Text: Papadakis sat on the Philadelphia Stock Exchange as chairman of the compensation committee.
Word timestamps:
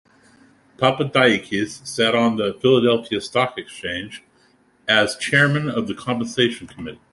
Papadakis 0.79 1.85
sat 1.85 2.15
on 2.15 2.35
the 2.35 2.57
Philadelphia 2.59 3.21
Stock 3.21 3.55
Exchange 3.59 4.23
as 4.87 5.15
chairman 5.15 5.69
of 5.69 5.87
the 5.87 5.93
compensation 5.93 6.65
committee. 6.65 6.99